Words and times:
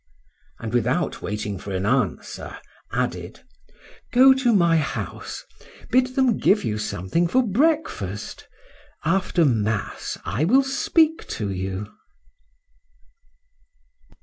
and 0.57 0.73
without 0.73 1.21
waiting 1.21 1.59
for 1.59 1.75
an 1.75 1.85
answer, 1.85 2.57
added 2.91 3.41
"Go 4.11 4.33
to 4.33 4.51
my 4.51 4.77
house, 4.77 5.45
bid 5.91 6.15
them 6.15 6.39
give 6.39 6.63
you 6.63 6.79
something 6.79 7.27
for 7.27 7.43
breakfast, 7.47 8.47
after 9.05 9.45
mass, 9.45 10.17
I 10.25 10.43
will 10.43 10.63
speak 10.63 11.27
to 11.27 11.51
you." 11.51 11.93